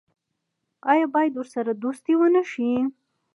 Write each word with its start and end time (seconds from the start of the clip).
آیا 0.91 1.05
باید 1.13 1.33
ورسره 1.35 1.71
دوستي 1.83 2.13
ونشي؟ 2.17 2.69